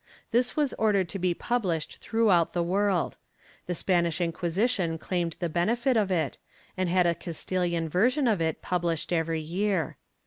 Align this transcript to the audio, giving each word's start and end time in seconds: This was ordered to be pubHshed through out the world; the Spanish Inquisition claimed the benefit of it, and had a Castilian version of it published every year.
This 0.31 0.55
was 0.55 0.73
ordered 0.79 1.09
to 1.09 1.19
be 1.19 1.35
pubHshed 1.35 1.97
through 1.97 2.31
out 2.31 2.53
the 2.53 2.63
world; 2.63 3.17
the 3.67 3.75
Spanish 3.75 4.19
Inquisition 4.19 4.97
claimed 4.97 5.35
the 5.37 5.47
benefit 5.47 5.95
of 5.95 6.09
it, 6.09 6.39
and 6.75 6.89
had 6.89 7.05
a 7.05 7.13
Castilian 7.13 7.87
version 7.87 8.27
of 8.27 8.41
it 8.41 8.63
published 8.63 9.13
every 9.13 9.41
year. 9.41 9.97